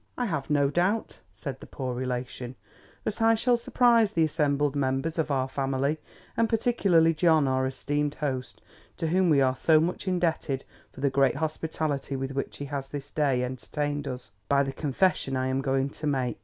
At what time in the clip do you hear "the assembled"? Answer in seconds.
4.13-4.75